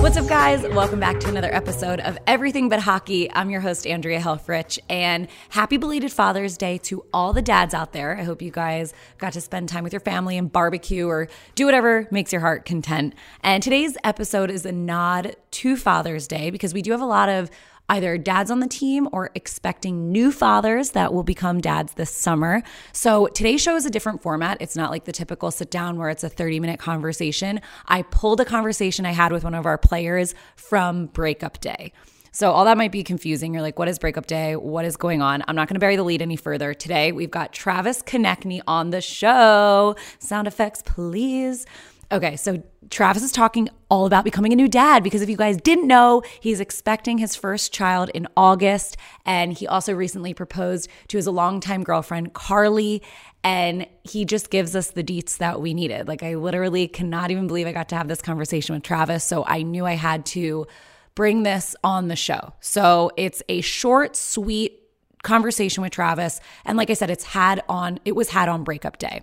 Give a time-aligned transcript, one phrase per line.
[0.00, 0.62] What's up, guys?
[0.62, 3.30] Welcome back to another episode of Everything But Hockey.
[3.32, 7.92] I'm your host, Andrea Helfrich, and happy belated Father's Day to all the dads out
[7.92, 8.16] there.
[8.18, 11.66] I hope you guys got to spend time with your family and barbecue or do
[11.66, 13.14] whatever makes your heart content.
[13.42, 17.28] And today's episode is a nod to Father's Day because we do have a lot
[17.28, 17.48] of
[17.88, 22.62] either dads on the team or expecting new fathers that will become dads this summer.
[22.92, 24.58] So today's show is a different format.
[24.60, 27.60] It's not like the typical sit down where it's a 30 minute conversation.
[27.86, 31.92] I pulled a conversation I had with one of our players from breakup day.
[32.30, 33.54] So, all that might be confusing.
[33.54, 34.54] You're like, what is breakup day?
[34.54, 35.42] What is going on?
[35.48, 36.74] I'm not going to bury the lead any further.
[36.74, 39.96] Today, we've got Travis Konecny on the show.
[40.18, 41.66] Sound effects, please.
[42.12, 45.56] Okay, so Travis is talking all about becoming a new dad because if you guys
[45.58, 48.96] didn't know, he's expecting his first child in August.
[49.26, 53.02] And he also recently proposed to his longtime girlfriend, Carly.
[53.44, 56.08] And he just gives us the deets that we needed.
[56.08, 59.24] Like, I literally cannot even believe I got to have this conversation with Travis.
[59.24, 60.66] So I knew I had to
[61.14, 62.54] bring this on the show.
[62.60, 64.80] So it's a short, sweet
[65.22, 66.40] conversation with Travis.
[66.64, 69.22] And like I said, it's had on, it was had on breakup day.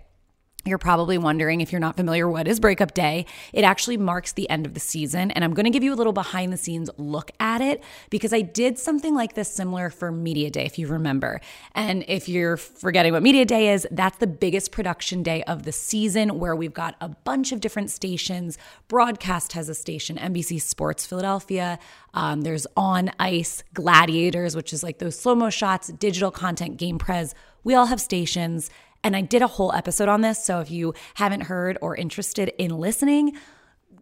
[0.68, 3.28] You're probably wondering if you're not familiar, what is breakup day?
[3.54, 5.30] It actually marks the end of the season.
[5.30, 8.34] And I'm going to give you a little behind the scenes look at it because
[8.34, 11.40] I did something like this similar for Media Day, if you remember.
[11.76, 15.72] And if you're forgetting what Media Day is, that's the biggest production day of the
[15.72, 18.58] season where we've got a bunch of different stations.
[18.88, 21.78] Broadcast has a station, NBC Sports Philadelphia.
[22.16, 26.98] Um, there's On Ice, Gladiators, which is like those slow mo shots, digital content, Game
[26.98, 27.36] Prez.
[27.64, 28.70] We all have stations.
[29.06, 30.44] And I did a whole episode on this.
[30.44, 33.38] So if you haven't heard or interested in listening,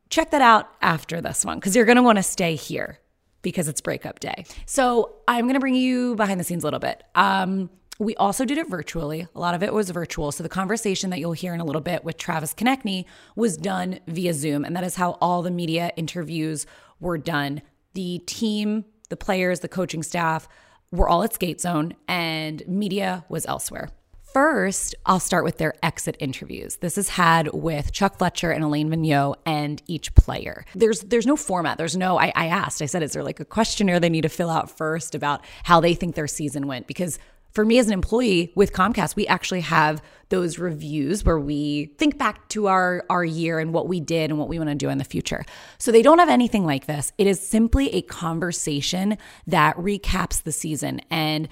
[0.10, 3.00] check that out after this one because you're going to want to stay here
[3.42, 4.46] because it's breakup day.
[4.66, 7.04] So I'm going to bring you behind the scenes a little bit.
[7.16, 9.28] Um, we also did it virtually.
[9.36, 10.32] A lot of it was virtual.
[10.32, 13.04] So the conversation that you'll hear in a little bit with Travis Konecny
[13.36, 14.64] was done via Zoom.
[14.64, 16.66] And that is how all the media interviews
[17.02, 17.62] were done.
[17.94, 20.48] The team, the players, the coaching staff
[20.92, 23.90] were all at Skate Zone, and media was elsewhere.
[24.34, 26.78] First, I'll start with their exit interviews.
[26.78, 30.66] This is had with Chuck Fletcher and Alain Vigneault and each player.
[30.74, 31.78] There's there's no format.
[31.78, 34.30] There's no I, I asked, I said, is there like a questionnaire they need to
[34.30, 36.88] fill out first about how they think their season went?
[36.88, 37.20] Because
[37.52, 42.18] for me as an employee with Comcast, we actually have those reviews where we think
[42.18, 44.90] back to our our year and what we did and what we want to do
[44.90, 45.46] in the future.
[45.78, 47.14] So they don't have anything like this.
[47.20, 51.48] It is simply a conversation that recaps the season and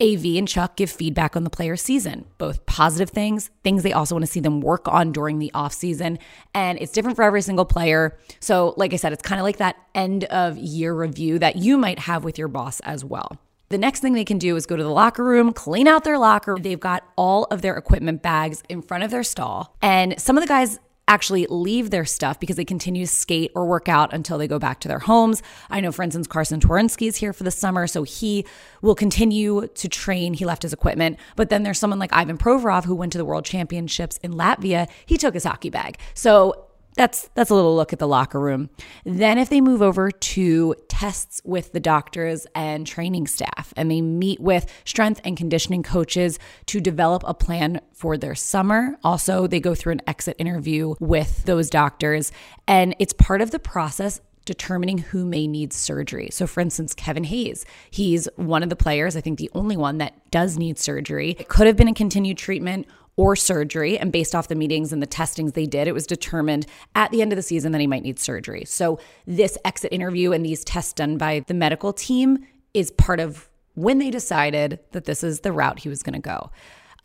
[0.00, 4.14] AV and Chuck give feedback on the player's season, both positive things, things they also
[4.14, 6.18] want to see them work on during the off season,
[6.54, 8.18] and it's different for every single player.
[8.40, 11.78] So, like I said, it's kind of like that end of year review that you
[11.78, 13.38] might have with your boss as well.
[13.68, 16.18] The next thing they can do is go to the locker room, clean out their
[16.18, 16.56] locker.
[16.60, 19.74] They've got all of their equipment bags in front of their stall.
[19.82, 20.78] And some of the guys
[21.08, 24.58] actually leave their stuff because they continue to skate or work out until they go
[24.58, 25.42] back to their homes.
[25.70, 28.44] I know, for instance, Carsen Twarynski is here for the summer, so he
[28.82, 30.34] will continue to train.
[30.34, 31.18] He left his equipment.
[31.36, 34.88] But then there's someone like Ivan Provorov who went to the World Championships in Latvia.
[35.06, 35.98] He took his hockey bag.
[36.14, 36.66] So
[36.96, 38.70] that's that's a little look at the locker room.
[39.04, 44.00] Then if they move over to tests with the doctors and training staff and they
[44.00, 48.96] meet with strength and conditioning coaches to develop a plan for their summer.
[49.04, 52.32] Also, they go through an exit interview with those doctors
[52.66, 56.30] and it's part of the process determining who may need surgery.
[56.32, 59.98] So, for instance, Kevin Hayes, he's one of the players, I think the only one
[59.98, 61.36] that does need surgery.
[61.38, 62.86] It could have been a continued treatment
[63.16, 63.98] or surgery.
[63.98, 67.22] And based off the meetings and the testings they did, it was determined at the
[67.22, 68.64] end of the season that he might need surgery.
[68.64, 73.48] So, this exit interview and these tests done by the medical team is part of
[73.74, 76.50] when they decided that this is the route he was going to go.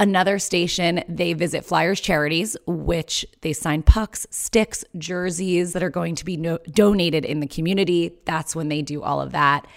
[0.02, 6.16] Another station, they visit Flyers Charities, which they sign pucks, sticks, jerseys that are going
[6.16, 8.18] to be no- donated in the community.
[8.26, 9.68] That's when they do all of that.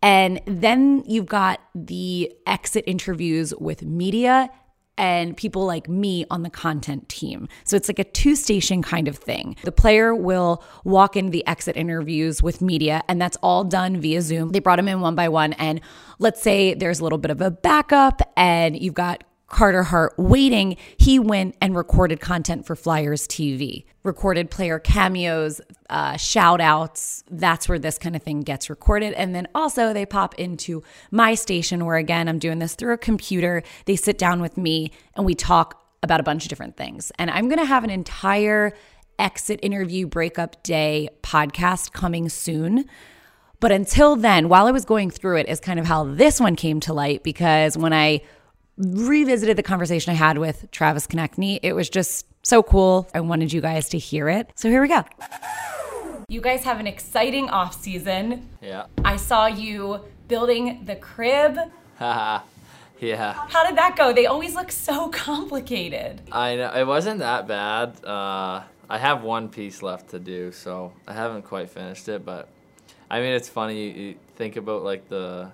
[0.00, 4.48] And then you've got the exit interviews with media
[4.96, 7.46] and people like me on the content team.
[7.64, 9.54] So it's like a two station kind of thing.
[9.64, 14.22] The player will walk into the exit interviews with media, and that's all done via
[14.22, 14.52] Zoom.
[14.52, 15.52] They brought them in one by one.
[15.54, 15.82] And
[16.18, 19.24] let's say there's a little bit of a backup, and you've got
[19.54, 26.16] Carter Hart waiting, he went and recorded content for Flyers TV, recorded player cameos, uh,
[26.16, 27.22] shout outs.
[27.30, 29.12] That's where this kind of thing gets recorded.
[29.12, 32.98] And then also they pop into my station where, again, I'm doing this through a
[32.98, 33.62] computer.
[33.84, 37.12] They sit down with me and we talk about a bunch of different things.
[37.16, 38.72] And I'm going to have an entire
[39.20, 42.86] exit interview breakup day podcast coming soon.
[43.60, 46.56] But until then, while I was going through it, is kind of how this one
[46.56, 48.22] came to light because when I
[48.76, 51.60] revisited the conversation I had with Travis Konecny.
[51.62, 53.08] It was just so cool.
[53.14, 54.50] I wanted you guys to hear it.
[54.56, 55.04] So here we go.
[56.28, 58.48] You guys have an exciting off season.
[58.62, 58.86] Yeah.
[59.04, 61.58] I saw you building the crib.
[61.98, 62.44] Haha.
[63.00, 63.34] yeah.
[63.48, 64.12] How did that go?
[64.12, 66.22] They always look so complicated.
[66.32, 68.04] I know it wasn't that bad.
[68.04, 72.24] Uh, I have one piece left to do, so I haven't quite finished it.
[72.24, 72.48] But
[73.10, 73.84] I mean, it's funny.
[73.84, 75.50] You, you think about like the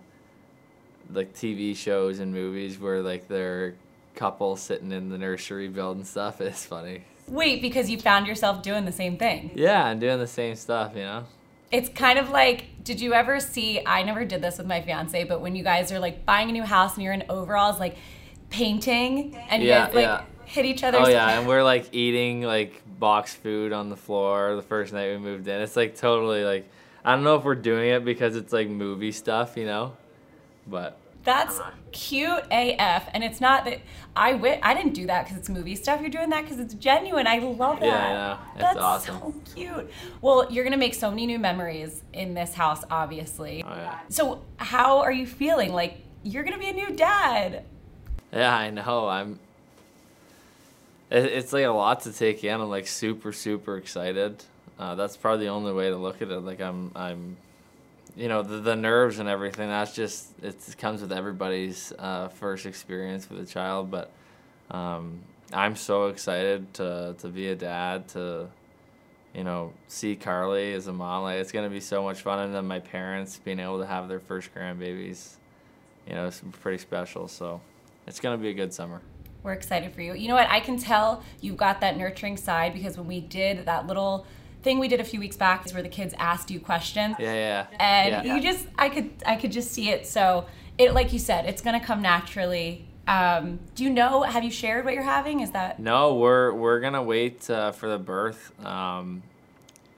[1.12, 3.74] like TV shows and movies where like they're
[4.14, 6.40] couples sitting in the nursery building stuff.
[6.40, 7.04] It's funny.
[7.28, 9.52] Wait, because you found yourself doing the same thing.
[9.54, 10.92] Yeah, I'm doing the same stuff.
[10.96, 11.24] You know.
[11.70, 13.80] It's kind of like, did you ever see?
[13.86, 16.52] I never did this with my fiance, but when you guys are like buying a
[16.52, 17.96] new house and you're in overalls, like
[18.50, 20.22] painting, and you Yeah, guys like yeah.
[20.44, 20.98] hit each other.
[20.98, 25.10] Oh yeah, and we're like eating like box food on the floor the first night
[25.12, 25.60] we moved in.
[25.60, 26.68] It's like totally like
[27.04, 29.96] I don't know if we're doing it because it's like movie stuff, you know,
[30.66, 31.60] but That's
[31.92, 33.80] cute AF, and it's not that
[34.16, 36.00] I wi- I didn't do that because it's movie stuff.
[36.00, 37.26] You're doing that because it's genuine.
[37.26, 37.86] I love that.
[37.86, 38.38] Yeah.
[38.54, 39.18] It's That's awesome.
[39.20, 39.90] so cute.
[40.20, 43.62] Well, you're gonna make so many new memories in this house, obviously.
[43.66, 45.72] oh yeah, So, how are you feeling?
[45.72, 47.64] Like you're gonna be a new dad.
[48.32, 49.08] yeah, I know.
[49.08, 49.38] I'm.
[51.10, 52.60] It's like a lot to take in.
[52.60, 54.44] I'm like super super excited.
[54.78, 56.38] Uh, that's probably the only way to look at it.
[56.40, 57.36] Like I'm I'm,
[58.16, 59.68] you know, the the nerves and everything.
[59.68, 64.10] That's just it comes with everybody's uh, first experience with a child, but.
[64.70, 65.22] Um,
[65.52, 68.48] I'm so excited to to be a dad to,
[69.34, 71.24] you know, see Carly as a mom.
[71.24, 74.08] Like it's gonna be so much fun, and then my parents being able to have
[74.08, 75.34] their first grandbabies,
[76.06, 77.26] you know, it's pretty special.
[77.26, 77.60] So,
[78.06, 79.00] it's gonna be a good summer.
[79.42, 80.14] We're excited for you.
[80.14, 80.48] You know what?
[80.50, 84.26] I can tell you've got that nurturing side because when we did that little
[84.62, 87.16] thing we did a few weeks back is where the kids asked you questions.
[87.18, 87.66] Yeah, yeah.
[87.78, 88.34] and yeah.
[88.34, 90.46] you just i could i could just see it so
[90.78, 94.84] it like you said it's gonna come naturally um, do you know have you shared
[94.84, 98.52] what you're having is that No, we're we're gonna wait uh, for the birth.
[98.64, 99.22] Um,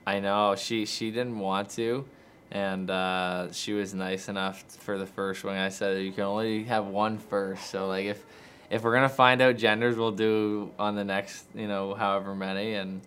[0.07, 2.07] I know she she didn't want to,
[2.51, 5.57] and uh, she was nice enough for the first one.
[5.57, 7.71] I said you can only have one first.
[7.71, 8.25] So like if
[8.71, 12.75] if we're gonna find out genders, we'll do on the next you know however many,
[12.75, 13.03] and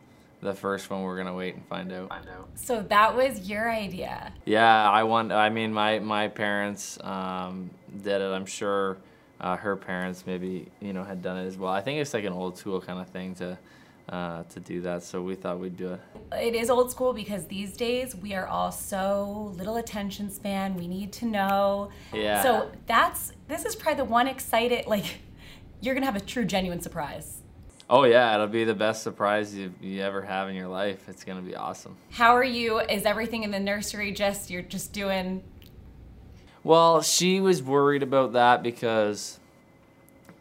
[0.46, 2.10] the first one we're gonna wait and find out.
[2.10, 2.48] find out.
[2.56, 5.32] so that was your idea Yeah, I want.
[5.32, 7.70] I mean, my my parents um,
[8.02, 8.32] did it.
[8.32, 8.98] I'm sure
[9.42, 11.72] uh, her parents maybe you know had done it as well.
[11.74, 13.58] I think it's like an old school kind of thing to
[14.10, 15.04] uh, to do that.
[15.04, 16.00] So we thought we'd do it.
[16.32, 20.88] it is old school because these days we are all so little attention span we
[20.88, 22.42] need to know Yeah.
[22.44, 25.06] so that's this is probably the one excited like
[25.82, 27.42] you're gonna have a true genuine surprise
[27.90, 31.08] Oh yeah, it'll be the best surprise you, you ever have in your life.
[31.08, 31.96] It's gonna be awesome.
[32.12, 35.44] how are you is everything in the nursery just you're just doing
[36.64, 39.40] Well, she was worried about that because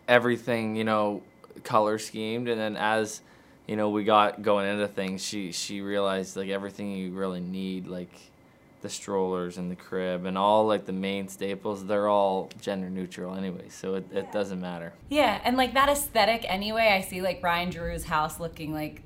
[0.09, 1.23] everything, you know,
[1.65, 3.21] color schemed, and then as
[3.67, 7.87] you know, we got going into things, she she realized like everything you really need,
[7.87, 8.13] like
[8.85, 13.35] the strollers and the crib and all like the main staples, they're all gender neutral
[13.35, 14.93] anyway, so it, it doesn't matter.
[15.09, 19.01] Yeah, and like that aesthetic anyway, I see like Ryan Giroux's house looking like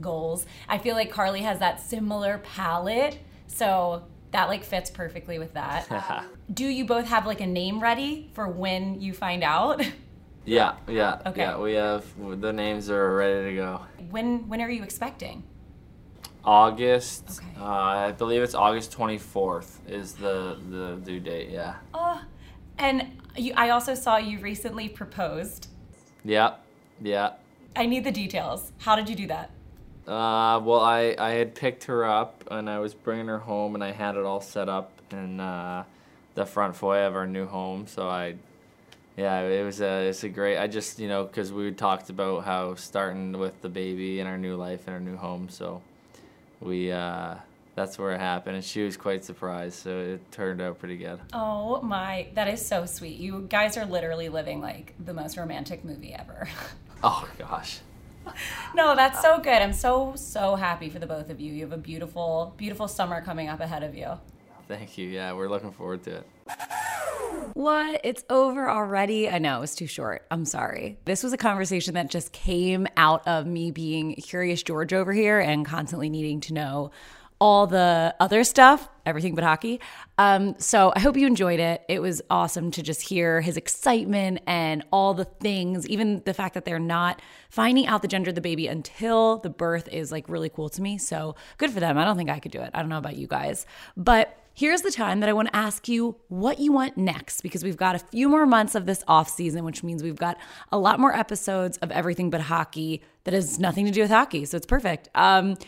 [0.00, 0.46] goals.
[0.68, 3.18] I feel like Carly has that similar palette,
[3.48, 6.24] so that like fits perfectly with that.
[6.54, 9.84] Do you both have like a name ready for when you find out?
[10.48, 11.40] Yeah, yeah, Okay.
[11.40, 11.58] yeah.
[11.58, 12.04] We have
[12.40, 13.80] the names are ready to go.
[14.10, 15.42] when when are you expecting?
[16.46, 17.60] August, Okay.
[17.60, 21.50] uh, I believe it's August twenty fourth is the the due date.
[21.50, 21.74] Yeah.
[21.92, 22.20] Oh,
[22.78, 25.68] and you, I also saw you recently proposed.
[26.24, 26.54] Yeah,
[27.00, 27.32] yeah.
[27.74, 28.72] I need the details.
[28.78, 29.50] How did you do that?
[30.06, 33.82] Uh, well, I, I had picked her up and I was bringing her home and
[33.82, 35.82] I had it all set up in uh,
[36.36, 37.86] the front foyer of our new home.
[37.88, 38.36] So I,
[39.16, 40.58] yeah, it was a it's a great.
[40.58, 44.38] I just you know because we talked about how starting with the baby and our
[44.38, 45.48] new life and our new home.
[45.48, 45.82] So
[46.60, 47.36] we uh,
[47.74, 49.76] that's where it happened and she was quite surprised.
[49.82, 51.20] So it turned out pretty good.
[51.32, 53.18] Oh my, that is so sweet.
[53.18, 56.48] You guys are literally living like the most romantic movie ever.
[57.04, 57.80] Oh gosh.
[58.74, 59.60] No, that's so good.
[59.62, 61.52] I'm so so happy for the both of you.
[61.52, 64.12] You have a beautiful beautiful summer coming up ahead of you.
[64.66, 65.06] Thank you.
[65.08, 66.26] Yeah, we're looking forward to it.
[67.54, 68.00] What?
[68.04, 69.28] It's over already?
[69.28, 70.26] I know, it was too short.
[70.30, 70.98] I'm sorry.
[71.04, 75.40] This was a conversation that just came out of me being curious George over here
[75.40, 76.90] and constantly needing to know
[77.40, 79.80] all the other stuff, everything but hockey.
[80.16, 81.82] Um, so I hope you enjoyed it.
[81.88, 86.54] It was awesome to just hear his excitement and all the things, even the fact
[86.54, 90.28] that they're not finding out the gender of the baby until the birth is like
[90.28, 90.96] really cool to me.
[90.96, 91.98] So good for them.
[91.98, 92.70] I don't think I could do it.
[92.72, 93.66] I don't know about you guys.
[93.96, 97.62] But here's the time that I want to ask you what you want next because
[97.62, 100.38] we've got a few more months of this off season, which means we've got
[100.72, 104.46] a lot more episodes of everything but hockey that has nothing to do with hockey.
[104.46, 105.10] So it's perfect.
[105.14, 105.58] Um,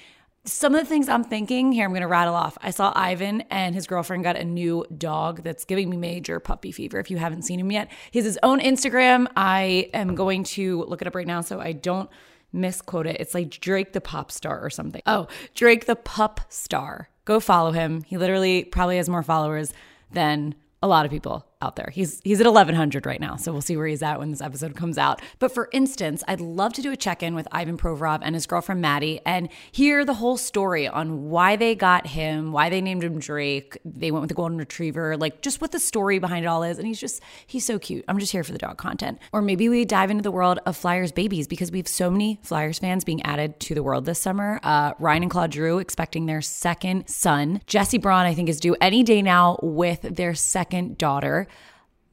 [0.53, 2.59] some of the things I'm thinking here, I'm going to rattle off.
[2.63, 6.73] I saw Ivan and his girlfriend got a new dog that's giving me major puppy
[6.73, 6.99] fever.
[6.99, 9.27] If you haven't seen him yet, he has his own Instagram.
[9.37, 12.11] I am going to look it up right now so I don't
[12.53, 13.21] misquote it.
[13.21, 15.03] It's like Drake the pop star or something.
[15.07, 17.09] Oh, Drake the pup star.
[17.25, 18.03] Go follow him.
[18.03, 19.73] He literally probably has more followers
[20.11, 21.91] than a lot of people out there.
[21.93, 24.77] He's he's at 1100 right now, so we'll see where he's at when this episode
[24.77, 25.21] comes out.
[25.39, 28.81] But for instance, I'd love to do a check-in with Ivan Provorov and his girlfriend
[28.81, 33.19] Maddie and hear the whole story on why they got him, why they named him
[33.19, 33.77] Drake.
[33.85, 36.79] They went with the golden retriever, like just what the story behind it all is.
[36.79, 38.05] And he's just he's so cute.
[38.07, 39.19] I'm just here for the dog content.
[39.33, 42.39] Or maybe we dive into the world of Flyers babies because we have so many
[42.43, 44.61] Flyers fans being added to the world this summer.
[44.63, 47.61] Uh, Ryan and Claude Giroux expecting their second son.
[47.67, 51.48] Jesse Braun, I think, is due any day now with their second daughter.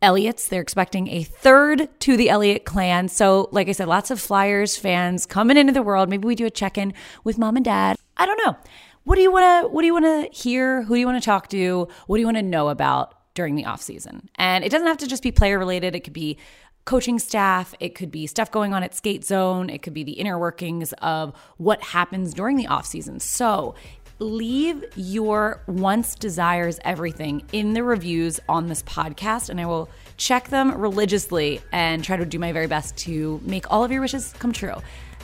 [0.01, 0.47] Elliott's.
[0.47, 3.07] They're expecting a third to the Elliott clan.
[3.07, 6.09] So, like I said, lots of Flyers fans coming into the world.
[6.09, 7.97] Maybe we do a check-in with mom and dad.
[8.17, 8.57] I don't know.
[9.03, 10.83] What do you want to what do you want to hear?
[10.83, 11.87] Who do you want to talk to?
[12.07, 14.29] What do you want to know about during the off season?
[14.35, 15.95] And it doesn't have to just be player related.
[15.95, 16.37] It could be
[16.85, 20.13] coaching staff, it could be stuff going on at Skate Zone, it could be the
[20.13, 23.19] inner workings of what happens during the off season.
[23.19, 23.73] So,
[24.19, 30.47] leave your once desires, everything in the reviews on this podcast, and I will check
[30.49, 34.33] them religiously and try to do my very best to make all of your wishes
[34.39, 34.75] come true.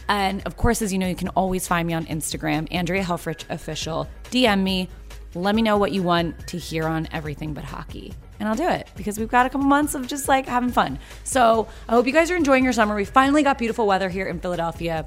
[0.10, 3.46] And of course, as you know, you can always find me on Instagram, Andrea Helfrich
[3.50, 4.10] Official.
[4.30, 4.90] DM me,
[5.36, 8.14] let me know what you want to hear on everything but hockey.
[8.40, 11.00] And I'll do it because we've got a couple months of just like having fun.
[11.24, 12.96] So I hope you guys are enjoying your summer.
[12.96, 15.06] We finally got beautiful weather here in Philadelphia.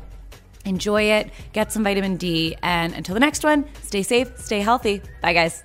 [0.65, 5.03] Enjoy it, get some vitamin D, and until the next one, stay safe, stay healthy.
[5.21, 5.63] Bye, guys.